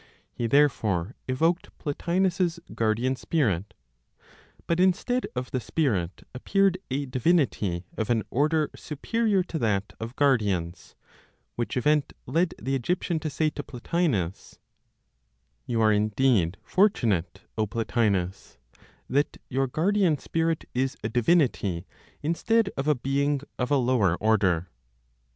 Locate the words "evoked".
1.27-1.69